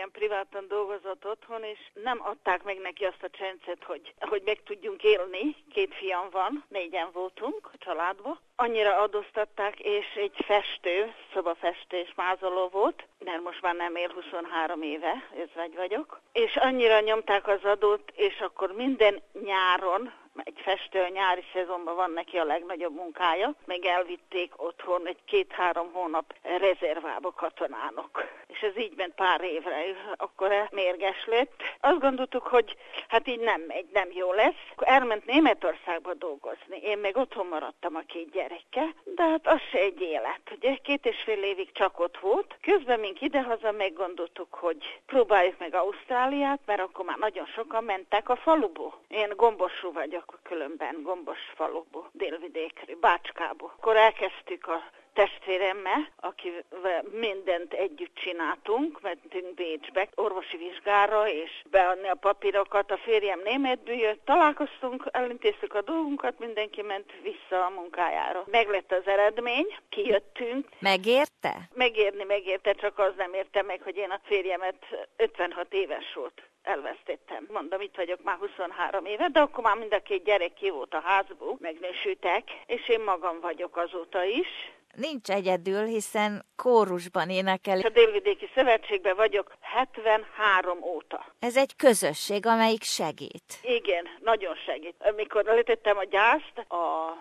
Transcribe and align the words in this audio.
ilyen 0.00 0.12
privátan 0.12 0.64
dolgozott 0.68 1.26
otthon, 1.26 1.62
és 1.62 1.78
nem 1.92 2.18
adták 2.22 2.62
meg 2.62 2.78
neki 2.78 3.04
azt 3.04 3.22
a 3.22 3.30
csencet, 3.30 3.84
hogy, 3.84 4.14
hogy 4.20 4.42
meg 4.44 4.62
tudjunk 4.62 5.02
élni. 5.02 5.56
Két 5.72 5.94
fiam 5.94 6.28
van, 6.30 6.64
négyen 6.68 7.08
voltunk 7.12 7.70
a 7.72 7.78
családban. 7.78 8.38
Annyira 8.56 8.96
adóztatták, 8.96 9.80
és 9.80 10.06
egy 10.14 10.36
festő, 10.46 11.14
szobafestő 11.32 11.96
és 11.96 12.12
mázoló 12.16 12.68
volt, 12.68 13.06
mert 13.24 13.42
most 13.42 13.62
már 13.62 13.74
nem 13.74 13.96
él 13.96 14.10
23 14.14 14.82
éve, 14.82 15.28
ez 15.36 15.74
vagyok. 15.76 16.20
És 16.32 16.56
annyira 16.56 17.00
nyomták 17.00 17.48
az 17.48 17.64
adót, 17.64 18.12
és 18.14 18.40
akkor 18.40 18.72
minden 18.72 19.22
nyáron 19.44 20.12
egy 20.36 20.60
festő 20.62 21.08
nyári 21.08 21.44
szezonban 21.52 21.94
van 21.94 22.10
neki 22.10 22.38
a 22.38 22.44
legnagyobb 22.44 22.94
munkája, 22.94 23.54
meg 23.64 23.84
elvitték 23.84 24.52
otthon 24.56 25.06
egy 25.06 25.24
két-három 25.24 25.92
hónap 25.92 26.34
rezervába 26.42 27.30
katonának. 27.32 28.38
És 28.46 28.60
ez 28.60 28.78
így 28.78 28.96
ment 28.96 29.14
pár 29.14 29.40
évre, 29.40 29.84
akkor 30.16 30.68
mérges 30.70 31.24
lett. 31.26 31.62
Azt 31.80 32.00
gondoltuk, 32.00 32.46
hogy 32.46 32.76
hát 33.08 33.28
így 33.28 33.40
nem 33.40 33.60
megy, 33.60 33.86
nem 33.92 34.08
jó 34.12 34.32
lesz. 34.32 34.62
Akkor 34.72 34.88
elment 34.88 35.26
Németországba 35.26 36.14
dolgozni. 36.14 36.78
Én 36.82 36.98
meg 36.98 37.16
otthon 37.16 37.46
maradtam 37.46 37.94
a 37.94 38.02
két 38.06 38.30
gyerekkel, 38.30 38.94
de 39.04 39.22
hát 39.22 39.46
az 39.46 39.60
se 39.70 39.78
egy 39.78 40.00
élet. 40.00 40.40
Ugye 40.56 40.74
két 40.74 41.06
és 41.06 41.22
fél 41.24 41.42
évig 41.42 41.72
csak 41.72 42.00
ott 42.00 42.18
volt. 42.18 42.56
Közben 42.60 43.00
mink 43.00 43.20
idehaza 43.20 43.72
meggondoltuk, 43.72 44.54
hogy 44.54 45.00
próbáljuk 45.06 45.58
meg 45.58 45.74
Ausztráliát, 45.74 46.60
mert 46.66 46.80
akkor 46.80 47.04
már 47.04 47.18
nagyon 47.18 47.46
sokan 47.46 47.84
mentek 47.84 48.28
a 48.28 48.36
faluba. 48.36 48.98
Én 49.08 49.32
gombosú 49.36 49.92
vagyok 49.92 50.19
vagyok 50.26 50.40
különben 50.42 51.02
Gombos 51.02 51.38
faluból, 51.54 52.10
délvidékről, 52.12 52.96
Bácskából. 53.00 53.72
Akkor 53.76 53.96
elkezdtük 53.96 54.66
a 54.66 54.82
testvéremmel, 55.12 56.08
akivel 56.16 57.04
mindent 57.10 57.72
együtt 57.72 58.14
csináltunk, 58.14 59.00
mentünk 59.00 59.54
Bécsbe 59.54 60.08
orvosi 60.14 60.56
vizsgára, 60.56 61.28
és 61.28 61.62
beadni 61.70 62.08
a 62.08 62.14
papírokat. 62.14 62.90
A 62.90 62.96
férjem 62.96 63.40
németből 63.44 63.96
jött, 63.96 64.24
találkoztunk, 64.24 65.08
elintéztük 65.10 65.74
a 65.74 65.82
dolgunkat, 65.82 66.38
mindenki 66.38 66.82
ment 66.82 67.12
vissza 67.22 67.64
a 67.64 67.70
munkájára. 67.70 68.44
Meglett 68.50 68.92
az 68.92 69.06
eredmény, 69.06 69.76
kijöttünk. 69.88 70.68
Megérte? 70.78 71.68
Megérni, 71.74 72.24
megérte, 72.24 72.72
csak 72.72 72.98
az 72.98 73.12
nem 73.16 73.34
érte 73.34 73.62
meg, 73.62 73.82
hogy 73.82 73.96
én 73.96 74.10
a 74.10 74.20
férjemet 74.24 75.08
56 75.16 75.72
éves 75.72 76.14
volt 76.14 76.42
elvesztettem. 76.62 77.46
Mondom, 77.52 77.80
itt 77.80 77.96
vagyok 77.96 78.22
már 78.22 78.36
23 78.36 79.04
éve, 79.04 79.28
de 79.28 79.40
akkor 79.40 79.64
már 79.64 79.76
mind 79.76 79.92
a 79.92 80.02
két 80.02 80.24
gyerek 80.24 80.54
ki 80.54 80.70
volt 80.70 80.94
a 80.94 81.00
házból, 81.00 81.56
megnősültek, 81.60 82.42
és 82.66 82.88
én 82.88 83.00
magam 83.00 83.40
vagyok 83.40 83.76
azóta 83.76 84.24
is. 84.24 84.48
Nincs 84.96 85.28
egyedül, 85.28 85.84
hiszen 85.84 86.44
kórusban 86.56 87.30
énekel. 87.30 87.80
A 87.80 87.88
Délvidéki 87.88 88.50
Szövetségben 88.54 89.16
vagyok 89.16 89.52
73 89.60 90.82
óta. 90.82 91.26
Ez 91.38 91.56
egy 91.56 91.76
közösség, 91.76 92.46
amelyik 92.46 92.82
segít. 92.82 93.58
Igen, 93.62 94.08
nagyon 94.20 94.54
segít. 94.54 94.94
Amikor 94.98 95.44
letettem 95.44 95.96
a 95.98 96.04
gyászt, 96.04 96.66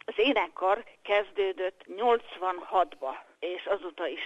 az 0.05 0.13
énekkar 0.15 0.83
kezdődött 1.03 1.85
86-ba 1.87 3.27
és 3.39 3.65
azóta 3.65 4.07
is 4.07 4.21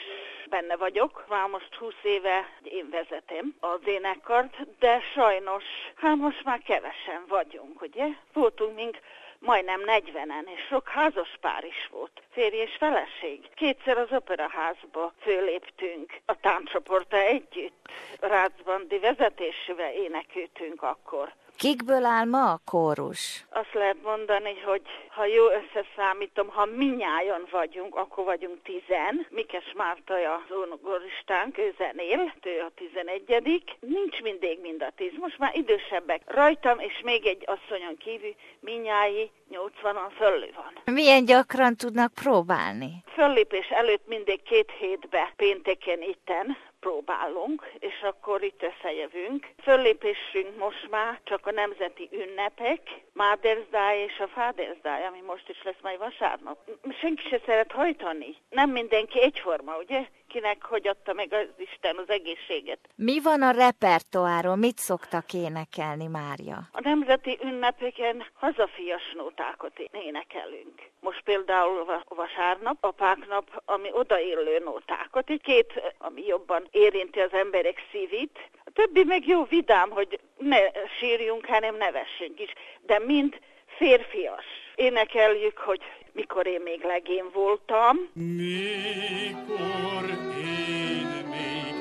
benne 0.50 0.76
vagyok. 0.76 1.26
Már 1.30 1.50
most 1.50 1.76
20 1.76 1.94
éve 2.04 2.50
én 2.64 2.90
vezetem 2.90 3.56
az 3.60 3.80
énekkart, 3.86 4.56
de 4.80 5.00
sajnos, 5.14 5.64
hát 5.96 6.16
most 6.16 6.44
már 6.44 6.62
kevesen 6.62 7.24
vagyunk, 7.28 7.82
ugye? 7.82 8.06
Voltunk 8.34 8.76
mink 8.76 9.00
majdnem 9.46 9.82
40-en, 9.86 10.48
és 10.56 10.62
sok 10.70 10.88
házas 10.90 11.38
pár 11.42 11.64
is 11.64 11.88
volt, 11.92 12.22
férj 12.32 12.58
és 12.58 12.76
feleség. 12.80 13.50
Kétszer 13.56 13.98
az 13.98 14.12
operaházba 14.12 15.14
föléptünk 15.20 16.14
a 16.26 16.40
táncsoporta 16.40 17.18
együtt. 17.18 17.88
Rácbandi 18.20 19.00
vezetésével 19.00 19.94
énekültünk 19.94 20.82
akkor. 20.82 21.34
Kikből 21.64 22.06
áll 22.06 22.26
ma 22.26 22.52
a 22.52 22.62
kórus? 22.66 23.46
Azt 23.50 23.74
lehet 23.74 23.98
mondani, 24.04 24.60
hogy 24.66 24.82
ha 25.10 25.26
jó 25.26 25.44
összeszámítom, 25.50 26.48
ha 26.48 26.66
minnyájon 26.66 27.48
vagyunk, 27.52 27.96
akkor 27.96 28.24
vagyunk 28.26 28.58
tizen. 28.64 29.28
Mikes 29.30 29.74
Márta 29.76 30.14
az 30.14 30.56
ónogoristánk, 30.58 31.58
ő 31.58 31.74
zenél, 31.78 32.34
ő 32.44 32.60
a 32.60 32.72
tizenegyedik. 32.76 33.64
Nincs 33.80 34.22
mindig 34.22 34.60
mind 34.62 34.82
a 34.82 34.92
tíz, 34.96 35.12
most 35.20 35.38
már 35.38 35.56
idősebbek. 35.56 36.22
Rajtam 36.26 36.80
és 36.80 37.02
még 37.04 37.26
egy 37.26 37.44
asszonyon 37.46 37.98
kívül 37.98 38.36
minnyái 38.60 39.32
80-an 39.52 40.12
fölül 40.18 40.52
van. 40.56 40.96
Milyen 40.96 41.26
gyakran 41.26 41.76
tudnak 41.76 42.14
próbálni? 42.14 43.04
Föllépés 43.06 43.68
előtt 43.70 44.08
mindig 44.08 44.44
két 44.44 44.72
hétbe, 44.80 45.34
pénteken 45.36 46.02
itten 46.02 46.58
próbálunk, 46.84 47.72
és 47.80 48.02
akkor 48.02 48.44
itt 48.44 48.64
összejövünk. 48.64 49.50
Föllépésünk 49.62 50.58
most 50.58 50.88
már 50.90 51.20
csak 51.24 51.48
a 51.48 51.52
nemzeti 51.52 52.10
ünnepek, 52.12 52.82
Mother's 53.16 53.96
és 54.06 54.20
a 54.20 54.30
Father's 54.40 55.08
ami 55.08 55.22
most 55.26 55.50
is 55.50 55.64
lesz 55.64 55.82
majd 55.82 55.98
vasárnap. 55.98 56.58
Senki 57.00 57.28
se 57.30 57.40
szeret 57.46 57.72
hajtani. 57.72 58.36
Nem 58.50 58.70
mindenki 58.70 59.22
egyforma, 59.22 59.78
ugye? 59.78 60.08
Kinek 60.34 60.64
hogy 60.64 60.88
adta 60.88 61.14
meg 61.14 61.34
az 61.34 61.48
Isten 61.58 61.98
az 61.98 62.10
egészséget. 62.10 62.80
Mi 62.96 63.22
van 63.22 63.42
a 63.42 63.52
repertoáron? 63.52 64.60
Mit 64.60 64.78
szoktak 64.78 65.34
énekelni, 65.34 66.08
Mária? 66.08 66.58
A 66.72 66.82
nemzeti 66.82 67.40
ünnepeken 67.44 68.26
hazafias 68.34 69.14
nótákat 69.16 69.80
énekelünk. 69.92 70.82
Most 71.00 71.22
például 71.24 72.02
vasárnap, 72.08 72.78
apáknap, 72.84 73.62
ami 73.66 73.90
odaillő 73.92 74.62
nótákat, 74.64 75.30
egy 75.30 75.42
két, 75.42 75.94
ami 75.98 76.26
jobban 76.26 76.68
érinti 76.72 77.20
az 77.20 77.34
emberek 77.34 77.88
szívét. 77.92 78.50
A 78.66 78.72
többi 78.74 79.04
meg 79.04 79.28
jó 79.28 79.44
vidám, 79.44 79.90
hogy 79.90 80.20
ne 80.38 80.60
sírjunk, 81.00 81.46
hanem 81.46 81.76
nevessünk 81.76 82.40
is. 82.40 82.54
De 82.82 83.00
mind 83.00 83.40
férfias. 83.66 84.46
Énekeljük, 84.76 85.58
hogy 85.58 85.82
mikor 86.14 86.48
én 86.48 86.62
még 86.64 86.84
legén 86.84 87.26
voltam. 87.34 87.98
Mikor 88.14 90.06
én 90.38 91.08
még 91.30 91.76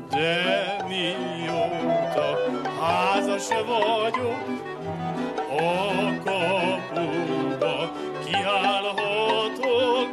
De 0.10 0.76
mióta 0.88 2.38
házas 2.82 3.48
vagyok, 3.48 4.46
a 5.50 6.14
kapuba 6.24 7.92
kiállhatok, 8.26 10.10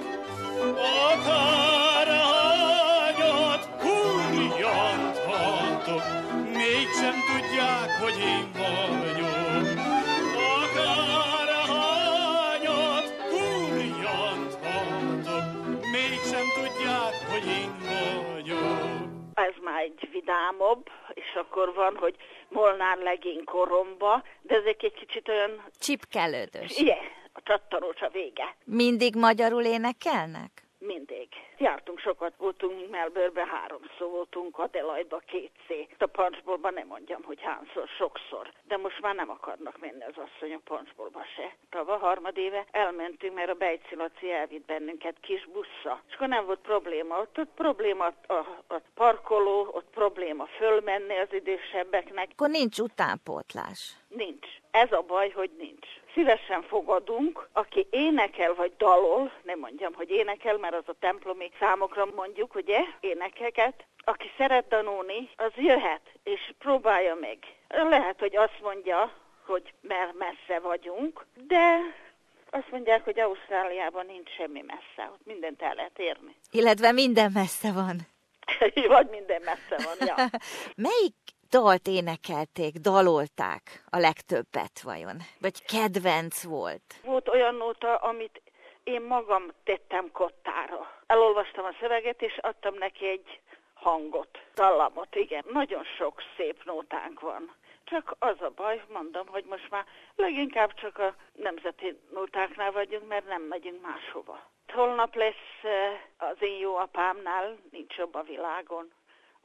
akár 1.13 2.07
hányat 2.07 3.69
kurjanthatok, 3.79 6.03
mégsem 6.53 7.15
tudják, 7.27 7.91
hogy 8.01 8.19
én 8.19 8.49
vagyok. 8.53 9.38
Vidámabb, 20.19 20.91
és 21.15 21.35
akkor 21.35 21.75
van, 21.75 21.97
hogy 21.97 22.17
Molnár 22.49 22.99
legény 22.99 23.45
koromba, 23.45 24.23
de 24.43 24.55
ezek 24.55 24.83
egy 24.83 24.95
kicsit 24.95 25.29
olyan... 25.29 25.65
Csipkelődös. 25.81 26.79
Igen, 26.79 27.05
a 27.33 27.41
csattanós 27.43 28.01
a 28.01 28.09
vége. 28.09 28.57
Mindig 28.65 29.15
magyarul 29.15 29.65
énekelnek? 29.65 30.68
Mindig. 30.79 31.29
Jártunk 31.59 31.99
sokat, 31.99 32.35
voltunk 32.37 32.91
Melbourne-be, 32.91 33.47
háromszor 33.47 34.11
voltunk, 34.11 34.59
Adelaide-ba 34.59 35.19
kétszer. 35.27 35.87
A 35.99 36.07
Punchbowlba 36.07 36.71
nem 36.71 36.87
mondjam, 36.87 37.23
hogy 37.23 37.41
hányszor, 37.41 37.89
sokszor. 37.89 38.53
De 38.63 38.77
most 38.77 39.01
már 39.01 39.15
nem 39.15 39.31
akarnak 39.31 39.79
menni 39.79 40.05
az 40.05 40.15
asszony 40.17 40.55
a 40.55 40.61
Punchbowlba 40.65 41.25
se. 41.37 41.57
Tava 41.71 41.97
harmadéve 41.97 42.67
elmentünk, 42.71 43.35
mert 43.35 43.51
a 43.51 43.55
Bejci 43.55 43.95
Laci 43.95 44.31
elvitt 44.33 44.67
bennünket 44.67 45.17
kis 45.21 45.47
bussza. 45.47 46.03
És 46.09 46.15
akkor 46.15 46.29
nem 46.29 46.47
volt 46.47 46.61
probléma. 46.61 47.21
Ott, 47.21 47.39
ott 47.39 47.55
probléma 47.55 48.05
a, 48.27 48.33
a 48.69 48.81
parkoló, 48.95 49.69
ott 49.73 49.91
probléma 49.91 50.47
fölmenni 50.47 51.19
az 51.19 51.33
idősebbeknek. 51.33 52.29
Akkor 52.33 52.51
nincs 52.51 52.79
utánpótlás. 52.79 53.97
Nincs. 54.09 54.47
Ez 54.71 54.93
a 54.93 55.03
baj, 55.03 55.31
hogy 55.31 55.51
nincs. 55.59 55.87
Szívesen 56.15 56.63
fogadunk, 56.63 57.49
aki 57.53 57.87
énekel 57.91 58.55
vagy 58.55 58.73
dalol, 58.77 59.33
nem 59.43 59.59
mondjam, 59.59 59.95
hogy 59.95 60.11
énekel, 60.11 60.57
mert 60.57 60.75
az 60.75 60.85
a 60.87 60.95
templomi 61.01 61.51
számokra 61.59 62.09
mondjuk, 62.15 62.55
ugye, 62.55 62.81
énekeket, 63.01 63.85
aki 64.05 64.31
szeret 64.37 64.69
tanulni, 64.69 65.29
az 65.37 65.53
jöhet, 65.57 66.03
és 66.23 66.53
próbálja 66.59 67.15
meg. 67.15 67.39
Lehet, 67.69 68.19
hogy 68.19 68.37
azt 68.37 68.61
mondja, 68.63 69.13
hogy 69.47 69.73
mert 69.81 70.15
messze 70.19 70.61
vagyunk, 70.61 71.27
de 71.47 71.79
azt 72.51 72.71
mondják, 72.71 73.05
hogy 73.05 73.21
Ausztráliában 73.21 74.07
nincs 74.07 74.31
semmi 74.37 74.65
messze, 74.67 75.11
ott 75.13 75.27
mindent 75.27 75.63
el 75.63 75.75
lehet 75.75 75.99
érni. 75.99 76.37
Illetve 76.51 76.93
minden 76.93 77.31
messze 77.35 77.73
van. 77.73 77.97
Vagy 78.97 79.09
minden 79.11 79.43
messze 79.45 79.77
van, 79.85 80.09
ja. 80.09 80.15
Melyik 80.89 81.15
dalt 81.51 81.87
énekelték, 81.87 82.75
dalolták 82.75 83.85
a 83.91 83.99
legtöbbet 83.99 84.81
vajon? 84.83 85.17
Vagy 85.41 85.65
kedvenc 85.65 86.43
volt? 86.43 86.95
Volt 87.05 87.29
olyan 87.29 87.55
nóta, 87.55 87.97
amit 87.97 88.43
én 88.85 89.03
magam 89.03 89.51
tettem 89.65 90.11
kottára. 90.13 90.93
Elolvastam 91.07 91.65
a 91.65 91.77
szöveget, 91.81 92.23
és 92.23 92.39
adtam 92.41 92.75
neki 92.75 93.09
egy 93.09 93.41
hangot, 93.75 94.39
dallamot, 94.55 95.15
igen. 95.15 95.45
Nagyon 95.53 95.85
sok 95.85 96.23
szép 96.37 96.65
nótánk 96.65 97.21
van. 97.21 97.55
Csak 97.85 98.17
az 98.19 98.41
a 98.41 98.53
baj, 98.55 98.83
mondom, 98.93 99.27
hogy 99.27 99.45
most 99.45 99.71
már 99.71 99.85
leginkább 100.17 100.75
csak 100.75 100.99
a 100.99 101.15
nemzeti 101.33 101.99
nótáknál 102.13 102.73
vagyunk, 102.73 103.09
mert 103.09 103.27
nem 103.27 103.43
megyünk 103.43 103.83
máshova. 103.83 104.41
Holnap 104.73 105.15
lesz 105.15 105.63
az 106.17 106.37
én 106.41 106.59
jó 106.59 106.77
apámnál, 106.77 107.57
nincs 107.71 107.97
jobb 107.97 108.15
a 108.15 108.23
világon. 108.23 108.93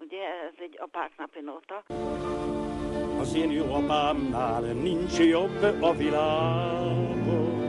Ugye 0.05 0.23
ez 0.47 0.53
egy 0.59 0.77
apák 0.81 1.11
napi 1.17 1.39
nóta. 1.41 1.83
Az 3.19 3.35
én 3.35 3.51
jó 3.51 3.73
apámnál 3.73 4.61
nincs 4.61 5.17
jobb 5.17 5.81
a 5.81 5.94
világon. 5.94 7.61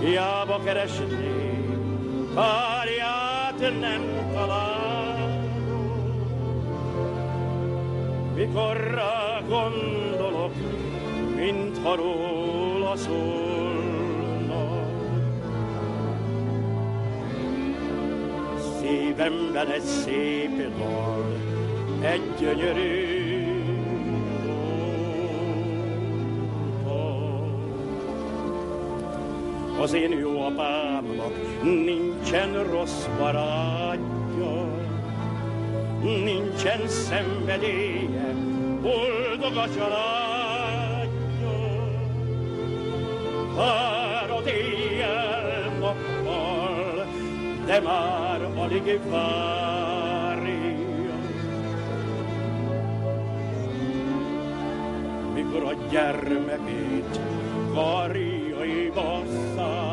Hiába 0.00 0.62
keresném, 0.64 2.30
párját 2.34 3.58
nem 3.58 4.30
találom. 4.32 5.46
Mikor 8.34 8.76
rá 8.76 9.40
gondolok, 9.48 10.52
mintha 11.36 11.94
róla 11.94 12.96
szólna. 12.96 14.07
Szívemben 18.88 19.70
egy 19.70 19.82
szép 19.82 20.76
dal, 20.78 21.36
egy 22.00 22.22
gyönyörű 22.38 23.16
Az 29.80 29.92
én 29.92 30.18
jó 30.18 30.40
apámnak 30.40 31.62
nincsen 31.62 32.64
rossz 32.64 33.06
barátja, 33.18 34.68
nincsen 36.02 36.88
szenvedélye, 36.88 38.34
boldog 38.82 39.56
a 39.56 39.68
családja. 39.76 41.08
Várod 43.56 43.97
de 47.68 47.80
már 47.80 48.40
alig 48.56 49.00
várja. 49.10 51.16
Mikor 55.34 55.62
a 55.62 55.74
gyermekét 55.90 57.20
karjaiba 57.74 59.22
szárja. 59.56 59.86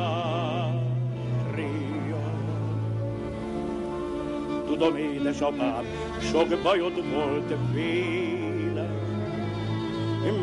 Tudom, 4.66 4.95
édesapám, 4.95 5.83
sok 6.19 6.62
bajod 6.63 7.13
volt 7.13 7.54
véle, 7.74 8.89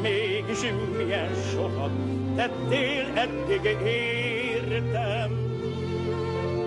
mégis 0.02 0.61
milyen 0.96 1.31
sokat 1.52 1.90
tettél 2.37 3.06
eddig 3.14 3.87
értem, 3.87 5.52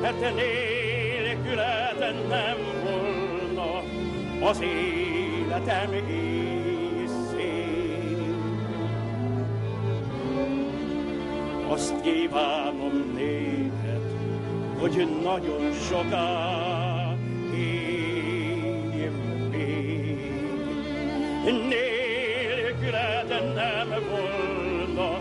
mert 0.06 0.36
nélküled 0.36 2.28
nem 2.30 2.58
volna 2.84 3.84
az 4.50 4.62
életem 4.62 5.94
észén. 5.94 7.26
Azt 11.68 12.02
kívánom 12.02 13.14
néked, 13.16 14.02
hogy 14.80 15.08
nagyon 15.24 15.74
soká 15.74 17.16
élj 17.56 19.10
még. 19.52 20.32
Nélküled 21.44 23.28
nem 23.56 23.90
volna 24.10 25.20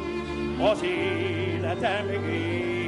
az 0.71 0.83
életem 0.83 2.09
észén. 2.09 2.84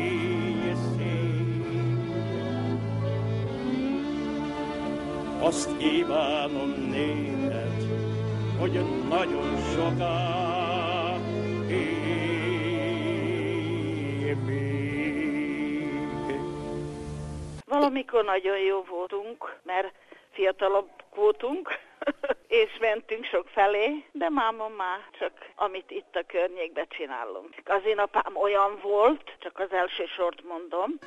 Azt 5.46 5.76
kívánom 5.76 6.70
néked, 6.90 7.82
hogy 8.58 8.80
nagyon 9.08 9.56
soká. 9.74 10.34
Valamikor 17.64 18.24
nagyon 18.24 18.58
jó 18.58 18.84
voltunk, 18.88 19.56
mert 19.62 19.92
fiatalabb 20.30 20.88
voltunk, 21.14 21.68
és 22.62 22.78
mentünk 22.80 23.24
sok 23.24 23.48
felé, 23.48 24.04
de 24.12 24.28
máma 24.28 24.68
már 24.68 25.00
csak 25.18 25.32
amit 25.56 25.90
itt 25.90 26.16
a 26.16 26.24
környékben 26.26 26.86
csinálunk. 26.88 27.54
Az 27.64 27.82
én 27.86 27.98
apám 27.98 28.36
olyan 28.36 28.78
volt, 28.82 29.36
csak 29.38 29.58
az 29.58 29.72
első 29.72 30.04
sort 30.16 30.44
mondom, 30.44 30.98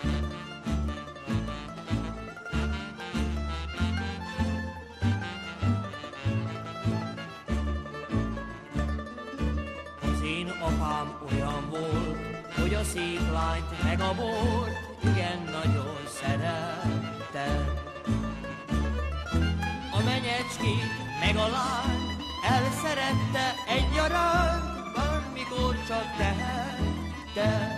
a 12.80 12.84
szép 12.84 13.32
lányt 13.32 13.84
meg 13.84 14.02
a 14.02 14.14
bort 14.16 14.72
igen 15.04 15.40
nagyon 15.52 15.98
szerette. 16.20 17.66
A 19.92 20.04
menyecskét 20.04 20.92
meg 21.20 21.36
a 21.36 21.48
lány 21.48 22.18
elszerette 22.44 23.54
egyaránt, 23.68 24.94
bármikor 24.96 25.76
csak 25.88 26.06
tehette. 26.18 27.78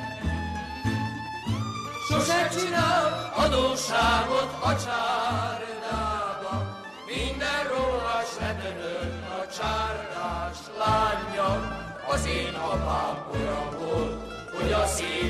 Sose 2.07 2.47
csinál 2.47 3.31
adósságot 3.35 4.51
a 4.61 4.75
csárdába, 4.85 6.79
minden 7.05 7.63
róla 7.67 8.21
sedönött 8.37 9.29
a 9.29 9.47
csárdás 9.57 10.57
lánya. 10.77 11.79
Az 12.07 12.25
én 12.25 12.53
apám 12.53 13.25
olyan 13.33 13.77
volt, 13.79 14.30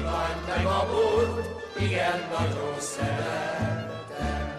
lány 0.04 0.40
meg 0.48 0.66
a 0.66 0.86
bort, 0.92 1.48
igen 1.80 2.20
nagyon 2.40 2.80
szerette. 2.80 4.56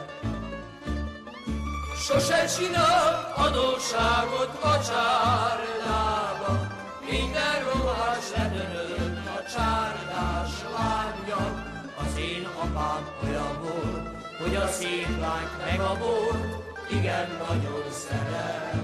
Sose 1.95 2.47
csinál 2.47 3.33
adósságot 3.37 4.63
a 4.63 4.81
csárdába, 4.89 6.53
minden 7.11 7.59
rohás 7.73 8.31
ledönött 8.37 9.27
a 9.27 9.43
csárdás 9.55 10.53
lánya. 10.77 11.43
Az 11.99 12.19
én 12.19 12.47
apám 12.65 13.09
olyan 13.25 13.61
volt, 13.61 14.09
hogy 14.43 14.55
a 14.55 14.67
szép 14.67 15.09
meg 15.65 15.81
a 15.81 15.97
bort, 15.99 16.45
igen 16.91 17.29
nagyon 17.49 17.91
szerette. 17.91 18.83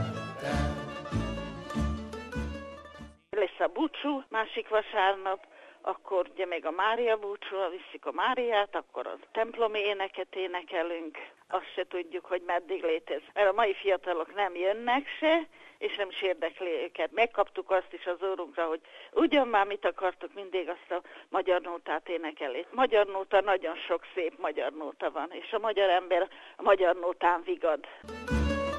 lesz 3.30 3.60
a 3.68 3.72
búcsú 3.72 4.22
másik 4.28 4.68
vasárnap, 4.68 5.40
akkor 5.80 6.26
ugye 6.32 6.46
még 6.46 6.66
a 6.66 6.70
Mária 6.70 7.16
búcsú, 7.16 7.56
viszik 7.70 8.06
a 8.06 8.12
Máriát, 8.12 8.76
akkor 8.76 9.06
a 9.06 9.18
templomi 9.32 9.78
éneket 9.78 10.36
énekelünk, 10.36 11.18
azt 11.48 11.72
se 11.74 11.84
tudjuk, 11.88 12.24
hogy 12.24 12.42
meddig 12.46 12.82
létez. 12.82 13.20
Mert 13.34 13.48
a 13.48 13.52
mai 13.52 13.74
fiatalok 13.74 14.34
nem 14.34 14.54
jönnek 14.54 15.06
se, 15.18 15.46
és 15.78 15.96
nem 15.96 16.08
is 16.08 16.22
érdekli 16.22 16.70
őket. 16.70 17.12
Megkaptuk 17.12 17.70
azt 17.70 17.92
is 17.92 18.06
az 18.06 18.28
órunkra, 18.28 18.64
hogy 18.64 18.80
ugyan 19.12 19.48
már 19.48 19.66
mit 19.66 19.84
akartok, 19.84 20.34
mindig 20.34 20.68
azt 20.68 20.90
a 20.90 21.08
magyar 21.28 21.60
nótát 21.60 22.08
énekeli. 22.08 22.66
Magyar 22.70 23.06
nóta, 23.06 23.40
nagyon 23.40 23.76
sok 23.76 24.02
szép 24.14 24.38
magyar 24.38 24.72
nóta 24.72 25.10
van, 25.10 25.28
és 25.30 25.52
a 25.52 25.58
magyar 25.58 25.88
ember 25.88 26.28
a 26.56 26.62
magyar 26.62 26.96
nótán 26.96 27.42
vigad. 27.44 27.86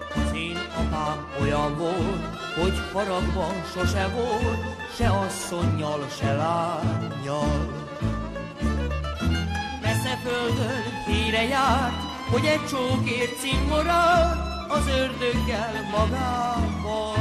Az 0.10 0.36
én 0.36 0.58
apám 0.78 1.18
olyan 1.42 1.78
volt, 1.78 2.39
hogy 2.56 2.82
haragban 2.94 3.64
sose 3.74 4.08
volt, 4.08 4.60
se 4.98 5.10
asszonnyal, 5.10 6.08
se 6.20 6.34
lányjal. 6.34 7.88
Messze 9.82 10.20
földön 10.24 10.84
híre 11.06 11.44
járt, 11.44 12.02
hogy 12.32 12.46
egy 12.46 12.66
csókért 12.70 13.40
cimborál 13.40 14.50
az 14.70 14.88
ördöggel 14.88 15.74
magával. 15.92 17.16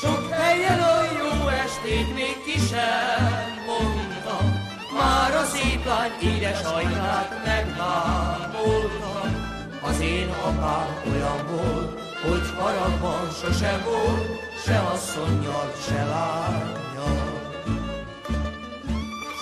Sok 0.00 0.30
helyen 0.30 0.80
a 0.80 1.02
jó 1.02 1.48
estét 1.48 2.14
még 2.14 2.42
ki 2.44 2.58
sem 2.58 3.48
mondta, 3.66 4.38
már 4.98 5.34
a 5.34 5.44
szép 5.44 5.84
lány 5.84 6.12
édes 6.22 6.62
ajkát 6.62 7.44
megvámolta. 7.44 9.08
Az 9.82 10.00
én 10.00 10.28
apám 10.28 11.02
olyan 11.12 11.46
volt, 11.50 11.87
hogy 12.22 12.50
haragban 12.56 13.30
sose 13.42 13.80
volt, 13.84 14.40
se 14.64 14.78
asszonnyal, 14.78 15.72
se 15.86 16.04
lányjal. 16.04 17.52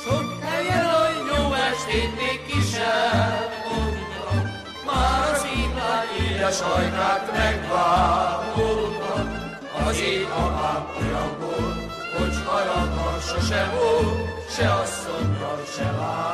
Sok 0.04 0.44
helyen 0.44 0.84
a 0.84 1.08
jó 1.28 1.52
estét 1.52 2.16
még 2.16 2.46
ki 2.46 2.60
sem 2.72 3.48
mondta, 3.68 4.28
már 4.86 5.32
a 5.32 5.36
szép 5.36 5.74
lány 5.78 6.26
édes 6.28 6.60
ajkát 6.60 7.32
megvámolta. 7.32 9.14
Az 9.86 10.00
én 10.00 10.24
apám 10.24 10.86
olyan 11.00 11.36
volt, 11.40 11.92
hogy 12.18 12.36
haragban 12.44 13.20
sose 13.20 13.70
volt, 13.74 14.50
se 14.50 14.72
asszonnyal, 14.72 15.62
se 15.76 15.90
lányjal. 15.90 16.25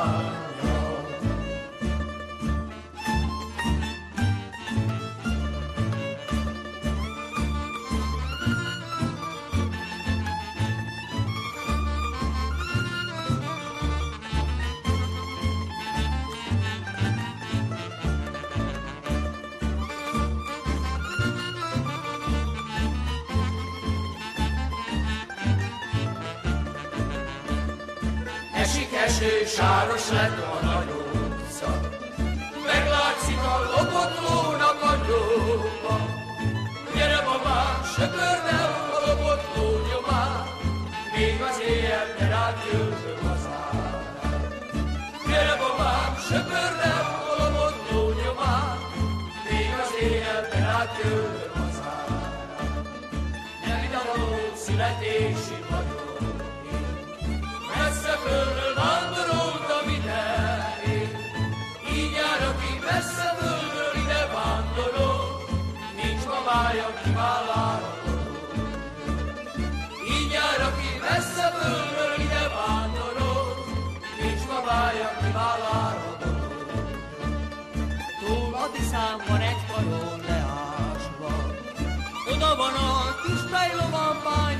Esik 28.73 28.93
eső, 28.93 29.45
sáros 29.45 30.09
lett 30.09 30.37
a 30.39 30.65
nagy 30.65 30.89
utca. 30.89 31.79
Meglátszik 32.65 33.37
a 33.37 33.55
lopott 33.71 34.15
lónak 34.25 34.81
a 34.91 34.93
nyoma. 35.05 35.97
Gyere 36.95 37.21
babám, 37.25 37.83
söpörd 37.95 38.45
el 38.59 38.71
a 38.93 38.99
lopott 39.05 39.43
ló 39.55 39.67
nyomát, 39.89 40.47
még 41.15 41.41
az 41.49 41.57
éjjel 41.67 42.05
ne 42.19 42.27
rád 42.27 42.55
jöjjön 42.71 43.17
hazára. 43.25 44.03
Gyere 45.27 45.55
babám, 45.61 46.13
söpörd 46.27 46.79
el 46.93 47.05
a 47.29 47.33
lopott 47.39 47.91
ló 47.91 48.01
nyomát, 48.21 48.79
még 49.49 49.71
az 49.83 49.91
éjjel 50.01 50.41
ne 50.53 50.59
rád 50.59 50.89
jöjjön 51.03 51.51
hazára. 51.59 52.21
Nem 53.65 53.83
idevaló 53.83 54.29
születési 54.65 55.57
messze 55.69 55.92
földről 58.23 58.73
én. 60.95 61.09
Így 61.95 62.11
jár, 62.19 62.41
aki 62.51 62.71
messze 62.87 63.27
földről 63.39 63.95
ide 64.03 64.21
vándorol, 64.35 65.21
nincs 65.99 66.23
babája, 66.31 66.87
Így 70.15 70.31
jár, 70.37 70.59
aki 70.69 70.89
messze 71.07 71.45
földről 71.57 72.15
ide 72.25 72.45
vándorol, 72.57 73.45
nincs 74.21 74.43
Túl 78.19 78.53
a 78.63 78.65
van 79.27 79.41
egy 79.41 79.61
karol 79.69 80.19
leásva, 80.27 81.31
oda 82.33 82.55
van 82.55 82.73
a 82.73 82.93
fejlovan 83.53 84.15
bányvázva, 84.23 84.52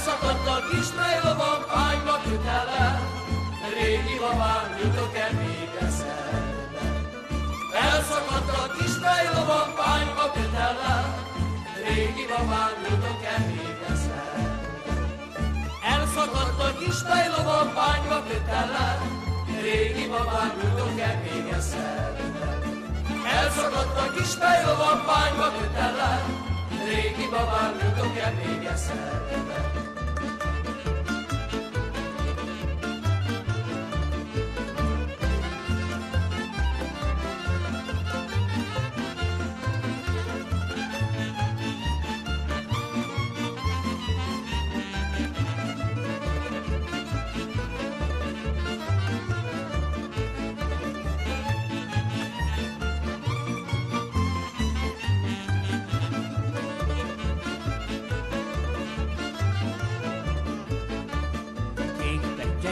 Elszakadt 0.00 0.46
a 0.48 0.58
kis 0.70 0.86
fejlovan 0.98 1.60
pányba 1.72 2.16
kötele, 2.24 3.00
régi 3.74 4.16
babám 4.20 4.68
jutok-e 4.82 5.28
még 5.38 5.70
eszembe? 5.86 6.84
Elszakadt 7.72 8.50
a 8.62 8.64
kis 8.76 8.94
fejlovan 9.02 9.68
pányba 9.78 10.26
kötele, 10.34 10.94
régi 11.84 12.26
babám 12.32 12.74
jutok-e 12.88 13.34
még 13.46 13.78
eszembe? 13.92 14.94
Elszakadt 15.92 16.60
a 16.60 16.70
kis 16.78 16.98
fejlovan 17.08 17.68
pányba 17.74 18.22
kötele, 18.28 18.88
régi 19.62 20.06
babám 20.08 20.52
jutok-e 20.62 21.10
még 21.22 21.52
eszembe? 21.58 22.48
Elszakadt 23.38 23.98
a 24.04 24.06
kis 24.16 24.32
fejlovan 24.40 24.98
pányba 25.08 25.48
kötele, 25.58 26.12
régi 26.84 27.26
babám 27.30 27.72
jutok-e 27.82 28.28
még 28.38 28.64
eszembe? 28.64 29.89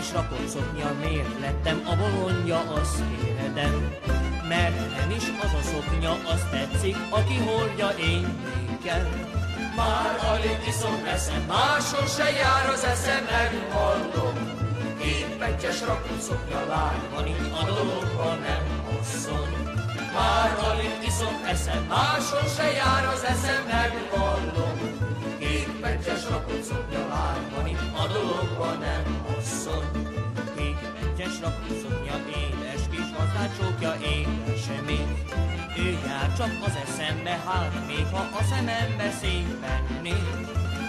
Pettyes 0.09 0.12
rakott 0.12 0.49
szoknya, 0.49 0.93
miért 1.00 1.41
lettem 1.41 1.83
a 1.87 1.97
bolondja, 1.97 2.59
azt 2.59 3.03
kérdem. 3.25 3.97
Mert 4.49 4.97
nem 4.97 5.11
is 5.11 5.25
az 5.43 5.53
a 5.61 5.62
szoknya, 5.62 6.12
azt 6.33 6.50
tetszik, 6.50 6.97
aki 7.11 7.37
hordja 7.37 7.88
én 7.88 8.43
nékem. 8.69 9.07
Már 9.77 10.19
alig 10.31 10.59
iszom, 10.69 11.03
eszem, 11.15 11.43
máson 11.49 12.07
se 12.07 12.31
jár 12.31 12.69
az 12.75 12.85
eszem, 12.85 13.25
megmondom. 13.31 14.35
Kék 15.00 15.27
pettyes 15.38 15.81
rakott 15.81 16.21
szoknya, 16.21 16.67
lány, 16.67 17.00
van 17.15 17.27
itt 17.27 17.53
a 17.61 17.65
dologban, 17.65 18.38
nem 18.38 18.65
asszony. 19.00 19.53
Már 20.15 20.59
alig 20.71 20.97
iszom, 21.07 21.43
eszem, 21.47 21.85
máson 21.88 22.49
se 22.57 22.73
jár 22.73 23.05
az 23.15 23.25
eszem, 23.25 23.62
megmondom. 23.73 24.77
Kék 25.38 25.69
pettyes 25.81 26.29
rakott 26.31 26.62
szoknya, 26.62 27.09
lány, 27.09 27.45
van 27.55 27.67
itt 27.67 27.97
a 28.03 28.07
dologban, 28.12 28.79
nem 28.79 29.28
asszony. 29.49 29.90
Kék 30.57 30.78
pettyes 30.95 31.37
rakott 31.43 31.81
szoknya, 31.83 32.17
édes 32.40 32.83
kis 32.90 33.09
gazdácsókja, 33.17 33.93
édesemé. 34.14 35.00
Ő 35.85 35.88
jár 36.07 36.28
csak 36.37 36.52
az 36.67 36.75
eszembe, 36.85 37.35
hát 37.47 37.73
még 37.87 38.07
ha 38.12 38.23
a 38.40 38.43
szemembe 38.50 39.11
szépen 39.21 39.83
néz. 40.02 40.47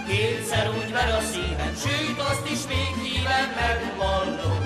Kétszer 0.08 0.68
úgy 0.78 0.92
ver 0.92 1.10
a 1.20 1.20
szívem, 1.30 1.74
sőt 1.84 2.18
azt 2.30 2.46
is 2.54 2.62
még 2.72 2.92
híven 3.02 3.48
megvallom. 3.60 4.62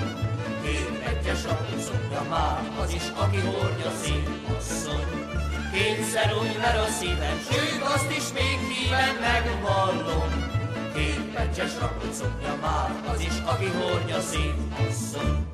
Kék 0.63 0.89
pettyes 1.03 1.43
rakott 1.43 1.81
szoknya 1.87 2.23
már, 2.29 2.61
az 2.81 2.93
is, 2.93 3.07
aki 3.23 3.39
hordja 3.39 3.91
szép 4.01 4.29
asszony. 4.57 5.09
Kétszer 5.73 6.33
úgy 6.41 6.55
ver 6.63 6.77
a 6.87 6.87
szívem, 6.99 7.37
sőt 7.49 7.81
azt 7.95 8.11
is 8.19 8.27
még 8.33 8.57
híven 8.71 9.15
megvallom. 9.27 10.54
Rakott 11.35 12.13
szoknya 12.13 12.55
már, 12.61 13.13
az 13.13 13.19
is, 13.19 13.39
aki 13.45 13.65
hordja 13.65 14.19
szép 14.19 14.53
asszony. 14.89 15.45